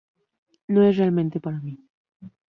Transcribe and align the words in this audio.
No 0.67 0.81
es 0.81 0.97
realmente 0.97 1.39
para 1.39 1.59
mí". 1.59 1.77